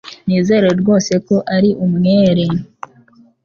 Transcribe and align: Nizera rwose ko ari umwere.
Nizera 0.27 0.67
rwose 0.79 1.13
ko 1.27 1.35
ari 1.55 1.69
umwere. 1.85 2.45